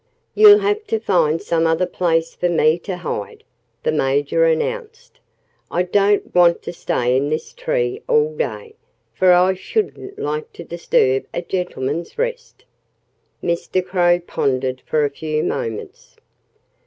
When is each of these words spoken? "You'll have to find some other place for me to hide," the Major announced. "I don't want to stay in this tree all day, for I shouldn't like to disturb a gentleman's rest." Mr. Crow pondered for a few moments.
"You'll 0.33 0.57
have 0.61 0.87
to 0.87 0.99
find 0.99 1.39
some 1.43 1.67
other 1.67 1.85
place 1.85 2.33
for 2.33 2.49
me 2.49 2.79
to 2.79 2.97
hide," 2.97 3.43
the 3.83 3.91
Major 3.91 4.45
announced. 4.45 5.19
"I 5.69 5.83
don't 5.83 6.33
want 6.33 6.63
to 6.63 6.73
stay 6.73 7.15
in 7.15 7.29
this 7.29 7.53
tree 7.53 8.01
all 8.07 8.35
day, 8.35 8.73
for 9.13 9.31
I 9.31 9.53
shouldn't 9.53 10.17
like 10.17 10.51
to 10.53 10.63
disturb 10.63 11.25
a 11.35 11.43
gentleman's 11.43 12.17
rest." 12.17 12.65
Mr. 13.43 13.85
Crow 13.85 14.19
pondered 14.19 14.81
for 14.87 15.05
a 15.05 15.11
few 15.11 15.43
moments. 15.43 16.15